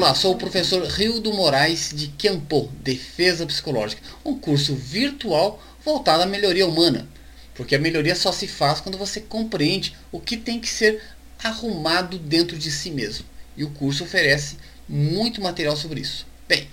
Olá, 0.00 0.14
sou 0.14 0.32
o 0.32 0.38
professor 0.38 0.82
Rildo 0.86 1.30
Moraes 1.30 1.90
de 1.94 2.08
Campo, 2.08 2.72
Defesa 2.82 3.44
Psicológica, 3.44 4.00
um 4.24 4.34
curso 4.34 4.74
virtual 4.74 5.62
voltado 5.84 6.22
à 6.22 6.26
melhoria 6.26 6.66
humana. 6.66 7.06
Porque 7.54 7.74
a 7.74 7.78
melhoria 7.78 8.16
só 8.16 8.32
se 8.32 8.48
faz 8.48 8.80
quando 8.80 8.96
você 8.96 9.20
compreende 9.20 9.94
o 10.10 10.18
que 10.18 10.38
tem 10.38 10.58
que 10.58 10.70
ser 10.70 11.02
arrumado 11.44 12.18
dentro 12.18 12.56
de 12.56 12.70
si 12.70 12.90
mesmo. 12.90 13.26
E 13.54 13.62
o 13.62 13.72
curso 13.72 14.04
oferece 14.04 14.56
muito 14.88 15.42
material 15.42 15.76
sobre 15.76 16.00
isso. 16.00 16.26
Bem, 16.48 16.66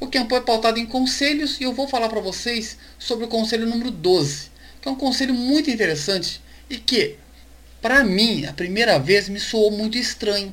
o 0.00 0.08
Campo 0.08 0.34
é 0.34 0.40
pautado 0.40 0.80
em 0.80 0.86
conselhos 0.86 1.60
e 1.60 1.62
eu 1.62 1.72
vou 1.72 1.86
falar 1.86 2.08
para 2.08 2.20
vocês 2.20 2.76
sobre 2.98 3.26
o 3.26 3.28
conselho 3.28 3.64
número 3.64 3.92
12, 3.92 4.50
que 4.82 4.88
é 4.88 4.90
um 4.90 4.96
conselho 4.96 5.34
muito 5.34 5.70
interessante 5.70 6.40
e 6.68 6.78
que, 6.78 7.16
para 7.80 8.02
mim, 8.02 8.44
a 8.44 8.52
primeira 8.52 8.98
vez 8.98 9.28
me 9.28 9.38
soou 9.38 9.70
muito 9.70 9.96
estranho 9.96 10.52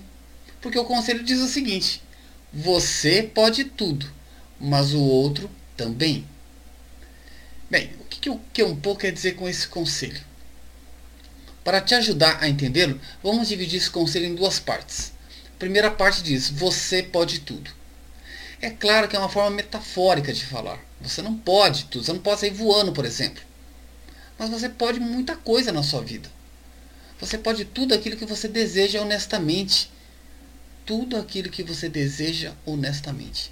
porque 0.62 0.78
o 0.78 0.86
conselho 0.86 1.24
diz 1.24 1.40
o 1.40 1.48
seguinte: 1.48 2.02
você 2.52 3.22
pode 3.22 3.66
tudo, 3.66 4.10
mas 4.60 4.94
o 4.94 5.02
outro 5.02 5.50
também. 5.76 6.28
Bem, 7.70 7.92
o 8.00 8.06
que, 8.06 8.32
que 8.54 8.64
o 8.64 8.76
pouco 8.76 9.02
quer 9.02 9.12
dizer 9.12 9.34
com 9.36 9.48
esse 9.48 9.68
conselho? 9.68 10.22
Para 11.64 11.82
te 11.82 11.94
ajudar 11.96 12.42
a 12.42 12.48
entendê-lo, 12.48 13.00
vamos 13.22 13.50
dividir 13.50 13.78
esse 13.78 13.90
conselho 13.90 14.26
em 14.26 14.36
duas 14.36 14.58
partes. 14.60 15.12
A 15.56 15.60
primeira 15.60 15.92
parte 15.92 16.24
diz: 16.24 16.50
você 16.50 17.04
pode 17.04 17.42
tudo. 17.42 17.70
É 18.62 18.70
claro 18.70 19.08
que 19.08 19.16
é 19.16 19.20
uma 19.20 19.30
forma 19.30 19.52
metafórica 19.52 20.34
de 20.34 20.46
falar. 20.46 20.80
Você 21.02 21.22
não 21.22 21.38
pode 21.38 21.86
tudo, 21.86 22.06
você 22.06 22.14
não 22.14 22.22
pode 22.22 22.40
sair 22.40 22.52
voando, 22.52 22.92
por 22.92 23.06
exemplo. 23.06 23.44
Mas 24.40 24.50
você 24.50 24.70
pode 24.70 25.00
muita 25.00 25.36
coisa 25.36 25.72
na 25.72 25.84
sua 25.84 26.02
vida. 26.02 26.30
Você 27.20 27.38
pode 27.38 27.66
tudo 27.66 27.94
aquilo 27.94 28.18
que 28.18 28.26
você 28.26 28.48
deseja 28.48 29.02
honestamente 29.02 29.92
tudo 30.88 31.18
aquilo 31.18 31.52
que 31.52 31.62
você 31.62 31.90
deseja 31.90 32.54
honestamente. 32.66 33.52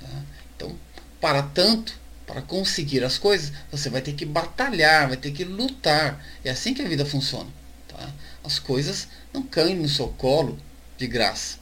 Tá? 0.00 0.22
Então, 0.56 0.78
para 1.20 1.42
tanto, 1.42 1.98
para 2.24 2.40
conseguir 2.40 3.04
as 3.04 3.18
coisas, 3.18 3.52
você 3.70 3.90
vai 3.90 4.00
ter 4.00 4.14
que 4.14 4.24
batalhar, 4.24 5.08
vai 5.08 5.16
ter 5.16 5.32
que 5.32 5.44
lutar. 5.44 6.24
É 6.44 6.50
assim 6.50 6.72
que 6.72 6.80
a 6.80 6.88
vida 6.88 7.04
funciona. 7.04 7.50
Tá? 7.88 8.10
As 8.44 8.58
coisas 8.60 9.08
não 9.32 9.42
caem 9.42 9.76
no 9.76 9.88
seu 9.88 10.08
colo 10.08 10.56
de 10.96 11.08
graça. 11.08 11.58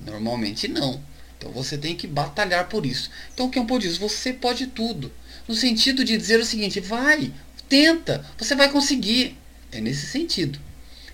Normalmente 0.00 0.68
não. 0.68 1.02
Então 1.36 1.50
você 1.50 1.76
tem 1.76 1.96
que 1.96 2.06
batalhar 2.06 2.68
por 2.68 2.86
isso. 2.86 3.10
Então 3.34 3.46
o 3.46 3.50
que 3.50 3.58
eu 3.58 3.78
diz? 3.78 3.98
Você 3.98 4.32
pode 4.32 4.68
tudo. 4.68 5.12
No 5.48 5.54
sentido 5.54 6.04
de 6.04 6.16
dizer 6.16 6.38
o 6.38 6.44
seguinte, 6.44 6.80
vai, 6.80 7.32
tenta, 7.68 8.24
você 8.38 8.54
vai 8.54 8.70
conseguir. 8.70 9.36
É 9.72 9.80
nesse 9.80 10.06
sentido. 10.06 10.58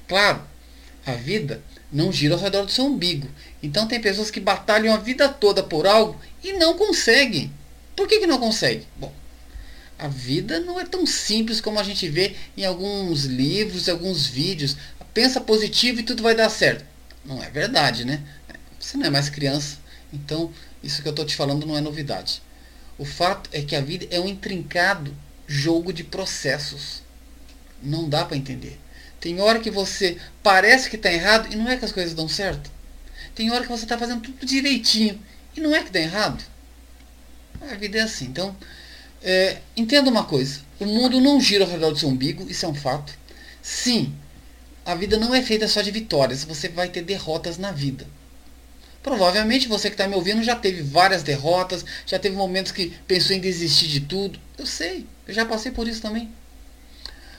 Claro, 0.06 0.42
a 1.06 1.12
vida 1.12 1.62
não 1.92 2.10
gira 2.10 2.34
ao 2.34 2.40
redor 2.40 2.64
do 2.64 2.72
seu 2.72 2.86
umbigo. 2.86 3.28
Então 3.62 3.86
tem 3.86 4.00
pessoas 4.00 4.30
que 4.30 4.40
batalham 4.40 4.94
a 4.94 4.98
vida 4.98 5.28
toda 5.28 5.62
por 5.62 5.86
algo 5.86 6.18
e 6.42 6.54
não 6.54 6.76
conseguem. 6.76 7.52
Por 7.94 8.08
que, 8.08 8.20
que 8.20 8.26
não 8.26 8.38
conseguem? 8.38 8.86
Bom, 8.96 9.12
a 9.98 10.08
vida 10.08 10.58
não 10.58 10.80
é 10.80 10.84
tão 10.84 11.06
simples 11.06 11.60
como 11.60 11.78
a 11.78 11.82
gente 11.82 12.08
vê 12.08 12.34
em 12.56 12.64
alguns 12.64 13.24
livros, 13.24 13.88
alguns 13.88 14.26
vídeos. 14.26 14.76
Pensa 15.12 15.40
positivo 15.40 16.00
e 16.00 16.02
tudo 16.02 16.22
vai 16.22 16.34
dar 16.34 16.48
certo. 16.48 16.84
Não 17.24 17.42
é 17.42 17.50
verdade, 17.50 18.04
né? 18.04 18.22
Você 18.80 18.96
não 18.96 19.06
é 19.06 19.10
mais 19.10 19.28
criança. 19.28 19.76
Então, 20.12 20.52
isso 20.82 21.02
que 21.02 21.08
eu 21.08 21.12
estou 21.12 21.24
te 21.24 21.36
falando 21.36 21.66
não 21.66 21.76
é 21.76 21.80
novidade. 21.80 22.42
O 22.98 23.04
fato 23.04 23.48
é 23.52 23.62
que 23.62 23.76
a 23.76 23.80
vida 23.80 24.06
é 24.10 24.18
um 24.18 24.28
intrincado 24.28 25.14
jogo 25.46 25.92
de 25.92 26.02
processos. 26.02 27.02
Não 27.82 28.08
dá 28.08 28.24
para 28.24 28.36
entender. 28.36 28.80
Tem 29.22 29.40
hora 29.40 29.60
que 29.60 29.70
você 29.70 30.18
parece 30.42 30.90
que 30.90 30.96
está 30.96 31.10
errado 31.10 31.46
e 31.52 31.54
não 31.54 31.70
é 31.70 31.76
que 31.76 31.84
as 31.84 31.92
coisas 31.92 32.12
dão 32.12 32.26
certo. 32.26 32.68
Tem 33.36 33.52
hora 33.52 33.62
que 33.62 33.70
você 33.70 33.84
está 33.84 33.96
fazendo 33.96 34.20
tudo 34.20 34.44
direitinho 34.44 35.16
e 35.56 35.60
não 35.60 35.72
é 35.72 35.80
que 35.80 35.92
dá 35.92 36.00
errado. 36.00 36.42
A 37.60 37.74
vida 37.76 37.98
é 37.98 38.00
assim. 38.00 38.24
Então, 38.24 38.56
é, 39.22 39.58
entenda 39.76 40.10
uma 40.10 40.24
coisa: 40.24 40.62
o 40.80 40.84
mundo 40.84 41.20
não 41.20 41.40
gira 41.40 41.64
ao 41.64 41.70
redor 41.70 41.92
do 41.92 41.98
seu 42.00 42.08
umbigo, 42.08 42.50
isso 42.50 42.66
é 42.66 42.68
um 42.68 42.74
fato. 42.74 43.16
Sim, 43.62 44.12
a 44.84 44.96
vida 44.96 45.16
não 45.16 45.32
é 45.32 45.40
feita 45.40 45.68
só 45.68 45.82
de 45.82 45.92
vitórias, 45.92 46.42
você 46.42 46.68
vai 46.68 46.88
ter 46.88 47.02
derrotas 47.02 47.56
na 47.58 47.70
vida. 47.70 48.04
Provavelmente 49.04 49.68
você 49.68 49.88
que 49.88 49.94
está 49.94 50.08
me 50.08 50.16
ouvindo 50.16 50.42
já 50.42 50.56
teve 50.56 50.82
várias 50.82 51.22
derrotas, 51.22 51.84
já 52.04 52.18
teve 52.18 52.34
momentos 52.34 52.72
que 52.72 52.92
pensou 53.06 53.36
em 53.36 53.40
desistir 53.40 53.86
de 53.86 54.00
tudo. 54.00 54.36
Eu 54.58 54.66
sei, 54.66 55.06
eu 55.28 55.32
já 55.32 55.46
passei 55.46 55.70
por 55.70 55.86
isso 55.86 56.02
também. 56.02 56.28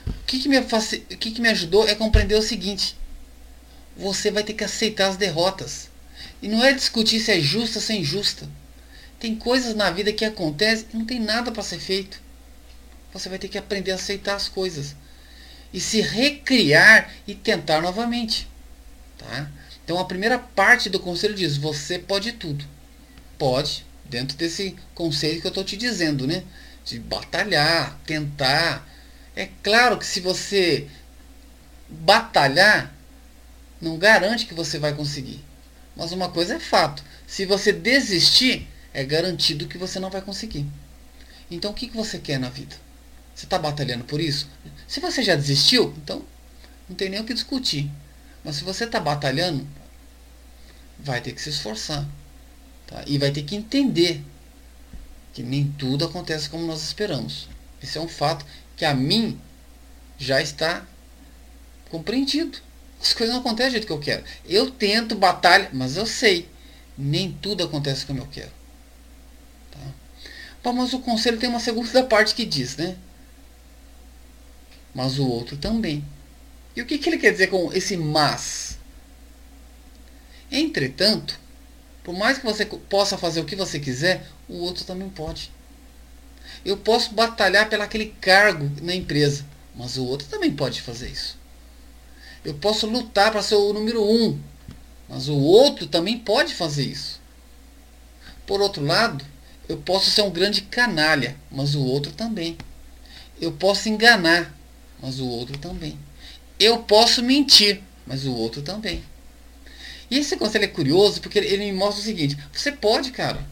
O 0.06 0.12
que, 0.26 0.38
que, 0.38 0.48
me, 0.48 0.58
o 0.58 0.66
que, 1.18 1.30
que 1.30 1.40
me 1.40 1.48
ajudou 1.48 1.86
é 1.88 1.94
compreender 1.94 2.34
o 2.34 2.42
seguinte: 2.42 2.96
você 3.96 4.30
vai 4.30 4.42
ter 4.42 4.54
que 4.54 4.64
aceitar 4.64 5.08
as 5.08 5.16
derrotas. 5.16 5.88
E 6.42 6.48
não 6.48 6.62
é 6.64 6.72
discutir 6.72 7.20
se 7.20 7.32
é 7.32 7.40
justa 7.40 7.78
ou 7.78 7.82
se 7.82 7.92
é 7.92 7.96
injusta. 7.96 8.48
Tem 9.18 9.34
coisas 9.34 9.74
na 9.74 9.90
vida 9.90 10.12
que 10.12 10.24
acontecem 10.24 10.86
e 10.92 10.96
não 10.96 11.06
tem 11.06 11.18
nada 11.18 11.50
para 11.50 11.62
ser 11.62 11.78
feito. 11.78 12.20
Você 13.12 13.28
vai 13.28 13.38
ter 13.38 13.48
que 13.48 13.56
aprender 13.56 13.92
a 13.92 13.94
aceitar 13.94 14.34
as 14.34 14.48
coisas. 14.48 14.94
E 15.72 15.80
se 15.80 16.00
recriar 16.00 17.10
e 17.26 17.34
tentar 17.34 17.80
novamente. 17.80 18.48
Tá? 19.16 19.50
Então 19.84 19.98
a 19.98 20.04
primeira 20.04 20.38
parte 20.38 20.90
do 20.90 21.00
conselho 21.00 21.34
diz: 21.34 21.56
você 21.56 21.98
pode 21.98 22.32
tudo. 22.32 22.64
Pode, 23.38 23.86
dentro 24.04 24.36
desse 24.36 24.76
conselho 24.94 25.40
que 25.40 25.46
eu 25.46 25.50
estou 25.50 25.64
te 25.64 25.76
dizendo, 25.76 26.26
né? 26.26 26.42
De 26.84 26.98
batalhar, 26.98 27.98
tentar, 28.06 28.86
é 29.36 29.48
claro 29.62 29.98
que 29.98 30.06
se 30.06 30.20
você 30.20 30.88
batalhar, 31.88 32.94
não 33.80 33.98
garante 33.98 34.46
que 34.46 34.54
você 34.54 34.78
vai 34.78 34.94
conseguir. 34.94 35.44
Mas 35.96 36.12
uma 36.12 36.30
coisa 36.30 36.54
é 36.54 36.60
fato: 36.60 37.02
se 37.26 37.44
você 37.44 37.72
desistir, 37.72 38.68
é 38.92 39.04
garantido 39.04 39.66
que 39.66 39.78
você 39.78 39.98
não 39.98 40.10
vai 40.10 40.22
conseguir. 40.22 40.66
Então 41.50 41.72
o 41.72 41.74
que, 41.74 41.88
que 41.88 41.96
você 41.96 42.18
quer 42.18 42.38
na 42.38 42.48
vida? 42.48 42.76
Você 43.34 43.46
está 43.46 43.58
batalhando 43.58 44.04
por 44.04 44.20
isso? 44.20 44.48
Se 44.86 45.00
você 45.00 45.22
já 45.22 45.34
desistiu, 45.34 45.92
então 45.98 46.24
não 46.88 46.94
tem 46.94 47.08
nem 47.08 47.20
o 47.20 47.24
que 47.24 47.34
discutir. 47.34 47.90
Mas 48.44 48.56
se 48.56 48.64
você 48.64 48.84
está 48.84 49.00
batalhando, 49.00 49.66
vai 50.98 51.20
ter 51.20 51.32
que 51.32 51.42
se 51.42 51.50
esforçar. 51.50 52.06
Tá? 52.86 53.02
E 53.06 53.18
vai 53.18 53.32
ter 53.32 53.42
que 53.42 53.56
entender 53.56 54.22
que 55.32 55.42
nem 55.42 55.66
tudo 55.78 56.04
acontece 56.04 56.48
como 56.48 56.66
nós 56.66 56.82
esperamos. 56.82 57.48
Esse 57.82 57.98
é 57.98 58.00
um 58.00 58.08
fato 58.08 58.46
que 58.76 58.84
a 58.84 58.94
mim 58.94 59.40
já 60.18 60.40
está 60.40 60.86
compreendido. 61.90 62.58
As 63.00 63.12
coisas 63.12 63.34
não 63.34 63.40
acontecem 63.40 63.70
do 63.70 63.72
jeito 63.72 63.86
que 63.86 63.92
eu 63.92 63.98
quero. 63.98 64.24
Eu 64.46 64.70
tento, 64.70 65.14
batalha, 65.14 65.68
mas 65.72 65.96
eu 65.96 66.06
sei. 66.06 66.48
Nem 66.96 67.32
tudo 67.32 67.64
acontece 67.64 68.06
como 68.06 68.20
eu 68.20 68.26
quero. 68.26 68.50
Tá? 69.70 69.80
Bom, 70.62 70.72
mas 70.72 70.92
o 70.92 71.00
conselho 71.00 71.38
tem 71.38 71.48
uma 71.48 71.60
segunda 71.60 72.02
parte 72.06 72.34
que 72.34 72.44
diz, 72.44 72.76
né? 72.76 72.96
Mas 74.94 75.18
o 75.18 75.26
outro 75.26 75.56
também. 75.56 76.04
E 76.74 76.80
o 76.80 76.86
que, 76.86 76.98
que 76.98 77.08
ele 77.08 77.18
quer 77.18 77.32
dizer 77.32 77.48
com 77.48 77.72
esse 77.72 77.96
mas? 77.96 78.78
Entretanto, 80.50 81.38
por 82.02 82.16
mais 82.16 82.38
que 82.38 82.44
você 82.44 82.64
possa 82.64 83.18
fazer 83.18 83.40
o 83.40 83.44
que 83.44 83.56
você 83.56 83.78
quiser, 83.78 84.26
o 84.48 84.54
outro 84.58 84.84
também 84.84 85.08
pode. 85.08 85.50
Eu 86.64 86.76
posso 86.76 87.12
batalhar 87.12 87.68
pelo 87.68 87.82
aquele 87.82 88.06
cargo 88.20 88.70
na 88.80 88.94
empresa, 88.94 89.44
mas 89.74 89.96
o 89.96 90.04
outro 90.04 90.26
também 90.28 90.50
pode 90.50 90.80
fazer 90.80 91.08
isso. 91.08 91.36
Eu 92.44 92.54
posso 92.54 92.86
lutar 92.86 93.30
para 93.30 93.42
ser 93.42 93.54
o 93.54 93.72
número 93.72 94.02
um, 94.02 94.38
mas 95.08 95.28
o 95.28 95.36
outro 95.36 95.86
também 95.86 96.18
pode 96.18 96.54
fazer 96.54 96.84
isso. 96.84 97.20
Por 98.46 98.60
outro 98.60 98.84
lado, 98.84 99.24
eu 99.68 99.78
posso 99.78 100.10
ser 100.10 100.22
um 100.22 100.30
grande 100.30 100.62
canalha, 100.62 101.36
mas 101.50 101.74
o 101.74 101.82
outro 101.82 102.12
também. 102.12 102.56
Eu 103.40 103.52
posso 103.52 103.88
enganar, 103.88 104.54
mas 105.00 105.20
o 105.20 105.26
outro 105.26 105.58
também. 105.58 105.98
Eu 106.58 106.78
posso 106.82 107.22
mentir, 107.22 107.82
mas 108.06 108.24
o 108.24 108.32
outro 108.32 108.62
também. 108.62 109.02
E 110.10 110.18
esse 110.18 110.36
conselho 110.36 110.64
é 110.64 110.68
curioso 110.68 111.20
porque 111.20 111.38
ele 111.38 111.64
me 111.64 111.72
mostra 111.72 112.00
o 112.00 112.04
seguinte: 112.04 112.38
você 112.52 112.70
pode, 112.70 113.10
cara. 113.10 113.44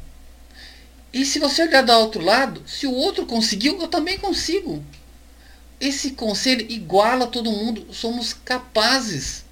E 1.12 1.26
se 1.26 1.38
você 1.38 1.62
olhar 1.62 1.82
do 1.82 1.93
outro 1.93 2.25
lado, 2.25 2.62
se 2.67 2.87
o 2.87 2.93
outro 2.93 3.26
conseguiu, 3.26 3.81
eu 3.81 3.88
também 3.88 4.19
consigo. 4.19 4.82
Esse 5.79 6.12
conselho 6.12 6.70
iguala 6.70 7.26
todo 7.26 7.53
mundo, 7.53 7.93
somos 7.93 8.32
capazes. 8.32 9.44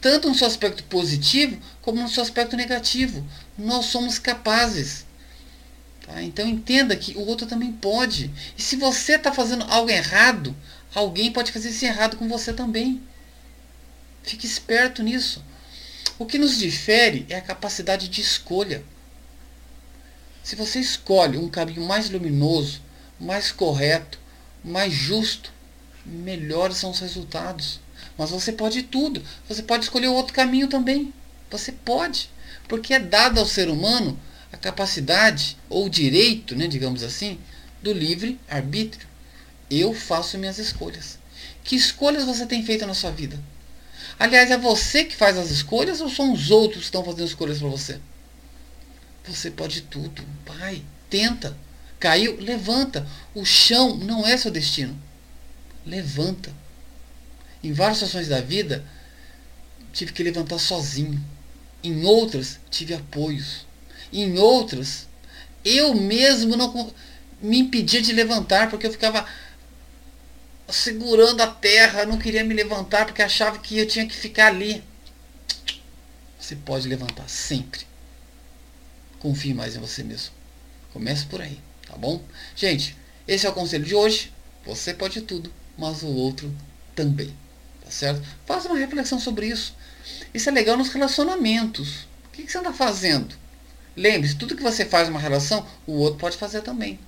Tanto 0.00 0.28
no 0.28 0.34
seu 0.34 0.46
aspecto 0.46 0.82
positivo, 0.84 1.58
como 1.82 2.02
no 2.02 2.08
seu 2.08 2.22
aspecto 2.22 2.56
negativo. 2.56 3.24
Nós 3.56 3.86
somos 3.86 4.18
capazes. 4.18 5.04
Tá? 6.02 6.22
Então 6.22 6.48
entenda 6.48 6.96
que 6.96 7.16
o 7.16 7.26
outro 7.26 7.46
também 7.46 7.70
pode. 7.70 8.30
E 8.56 8.62
se 8.62 8.76
você 8.76 9.16
está 9.16 9.32
fazendo 9.32 9.64
algo 9.68 9.90
errado, 9.90 10.56
alguém 10.94 11.30
pode 11.30 11.52
fazer 11.52 11.68
esse 11.68 11.84
errado 11.84 12.16
com 12.16 12.28
você 12.28 12.52
também. 12.52 13.00
Fique 14.22 14.46
esperto 14.46 15.02
nisso. 15.02 15.44
O 16.18 16.26
que 16.26 16.38
nos 16.38 16.58
difere 16.58 17.26
é 17.28 17.36
a 17.36 17.42
capacidade 17.42 18.08
de 18.08 18.20
escolha. 18.20 18.82
Se 20.42 20.56
você 20.56 20.80
escolhe 20.80 21.36
um 21.36 21.48
caminho 21.48 21.82
mais 21.82 22.08
luminoso, 22.10 22.80
mais 23.20 23.52
correto, 23.52 24.18
mais 24.64 24.92
justo, 24.92 25.52
melhores 26.04 26.76
são 26.78 26.90
os 26.90 27.00
resultados. 27.00 27.80
Mas 28.16 28.30
você 28.30 28.52
pode 28.52 28.82
tudo. 28.82 29.22
Você 29.48 29.62
pode 29.62 29.84
escolher 29.84 30.08
outro 30.08 30.34
caminho 30.34 30.68
também. 30.68 31.12
Você 31.50 31.72
pode. 31.72 32.30
Porque 32.66 32.94
é 32.94 32.98
dado 32.98 33.38
ao 33.38 33.46
ser 33.46 33.68
humano 33.68 34.18
a 34.52 34.56
capacidade 34.56 35.56
ou 35.68 35.86
o 35.86 35.90
direito, 35.90 36.56
né, 36.56 36.66
digamos 36.66 37.02
assim, 37.02 37.38
do 37.82 37.92
livre 37.92 38.38
arbítrio. 38.48 39.06
Eu 39.70 39.94
faço 39.94 40.38
minhas 40.38 40.58
escolhas. 40.58 41.18
Que 41.62 41.76
escolhas 41.76 42.24
você 42.24 42.46
tem 42.46 42.64
feito 42.64 42.86
na 42.86 42.94
sua 42.94 43.10
vida? 43.10 43.38
Aliás, 44.18 44.50
é 44.50 44.56
você 44.56 45.04
que 45.04 45.14
faz 45.14 45.36
as 45.36 45.50
escolhas 45.50 46.00
ou 46.00 46.08
são 46.08 46.32
os 46.32 46.50
outros 46.50 46.80
que 46.80 46.86
estão 46.86 47.04
fazendo 47.04 47.26
escolhas 47.26 47.58
para 47.58 47.68
você? 47.68 48.00
Você 49.26 49.50
pode 49.50 49.82
tudo. 49.82 50.24
Vai, 50.46 50.82
tenta. 51.10 51.56
Caiu, 51.98 52.38
levanta. 52.40 53.06
O 53.34 53.44
chão 53.44 53.96
não 53.96 54.26
é 54.26 54.36
seu 54.36 54.50
destino. 54.50 54.96
Levanta. 55.84 56.52
Em 57.62 57.72
várias 57.72 57.98
situações 57.98 58.28
da 58.28 58.40
vida, 58.40 58.84
tive 59.92 60.12
que 60.12 60.22
levantar 60.22 60.58
sozinho. 60.58 61.22
Em 61.82 62.04
outras, 62.04 62.58
tive 62.70 62.94
apoios. 62.94 63.66
Em 64.12 64.38
outras, 64.38 65.06
eu 65.64 65.94
mesmo 65.94 66.56
não 66.56 66.92
me 67.40 67.58
impedia 67.58 68.00
de 68.00 68.12
levantar 68.12 68.70
porque 68.70 68.86
eu 68.86 68.92
ficava 68.92 69.26
segurando 70.68 71.40
a 71.40 71.46
terra, 71.46 72.04
não 72.04 72.18
queria 72.18 72.44
me 72.44 72.54
levantar 72.54 73.06
porque 73.06 73.22
achava 73.22 73.58
que 73.58 73.78
eu 73.78 73.86
tinha 73.86 74.06
que 74.06 74.14
ficar 74.14 74.48
ali. 74.48 74.82
Você 76.38 76.56
pode 76.56 76.88
levantar 76.88 77.28
sempre. 77.28 77.87
Confie 79.20 79.54
mais 79.54 79.76
em 79.76 79.80
você 79.80 80.02
mesmo. 80.02 80.32
Comece 80.92 81.26
por 81.26 81.40
aí, 81.40 81.58
tá 81.86 81.96
bom? 81.96 82.22
Gente, 82.54 82.96
esse 83.26 83.46
é 83.46 83.50
o 83.50 83.52
conselho 83.52 83.84
de 83.84 83.94
hoje. 83.94 84.32
Você 84.64 84.94
pode 84.94 85.20
tudo, 85.22 85.52
mas 85.76 86.02
o 86.02 86.08
outro 86.08 86.54
também. 86.94 87.34
Tá 87.84 87.90
certo? 87.90 88.22
Faça 88.46 88.68
uma 88.68 88.78
reflexão 88.78 89.18
sobre 89.18 89.46
isso. 89.46 89.74
Isso 90.32 90.48
é 90.48 90.52
legal 90.52 90.76
nos 90.76 90.88
relacionamentos. 90.88 92.06
O 92.26 92.30
que, 92.32 92.50
você 92.50 92.58
anda 92.58 92.72
fazendo? 92.72 93.34
Lembre-se, 93.96 94.36
tudo 94.36 94.56
que 94.56 94.62
você 94.62 94.84
faz 94.84 95.08
numa 95.08 95.18
relação, 95.18 95.66
o 95.86 95.92
outro 95.94 96.18
pode 96.18 96.36
fazer 96.36 96.62
também. 96.62 96.98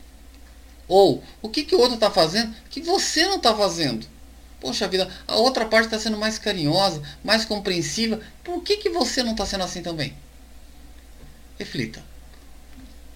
Ou, 0.88 1.22
o 1.40 1.48
que, 1.48 1.62
que 1.62 1.74
o 1.74 1.78
outro 1.78 1.94
está 1.94 2.10
fazendo 2.10 2.54
que 2.68 2.80
você 2.80 3.24
não 3.26 3.36
está 3.36 3.54
fazendo? 3.54 4.06
Poxa 4.58 4.88
vida, 4.88 5.08
a 5.26 5.36
outra 5.36 5.64
parte 5.64 5.86
está 5.86 5.98
sendo 5.98 6.18
mais 6.18 6.38
carinhosa, 6.38 7.00
mais 7.22 7.44
compreensiva. 7.44 8.20
Por 8.42 8.62
que, 8.62 8.76
que 8.76 8.90
você 8.90 9.22
não 9.22 9.32
está 9.32 9.46
sendo 9.46 9.64
assim 9.64 9.82
também? 9.82 10.14
Reflita. 11.60 12.02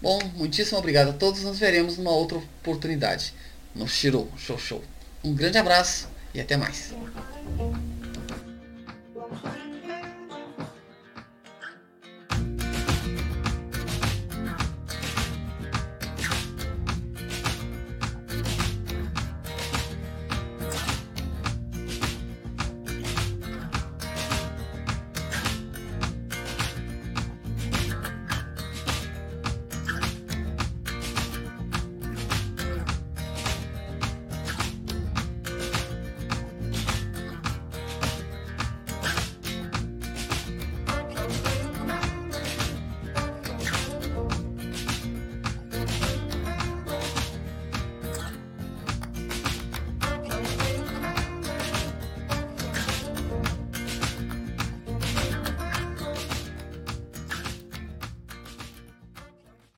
Bom, 0.03 0.21
muitíssimo 0.37 0.79
obrigado 0.79 1.09
a 1.09 1.13
todos. 1.15 1.43
Nos 1.43 1.59
veremos 1.59 1.97
numa 1.97 2.11
outra 2.11 2.37
oportunidade 2.37 3.33
no 3.75 3.89
Shiro 3.89 4.31
Show 4.37 4.59
Show. 4.59 4.85
Um 5.25 5.35
grande 5.35 5.57
abraço 5.57 6.11
e 6.35 6.43
até 6.43 6.55
mais. 6.55 6.93